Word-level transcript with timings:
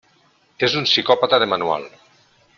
És 0.67 0.77
un 0.79 0.87
psicòpata 0.87 1.41
de 1.45 1.49
manual. 1.53 1.89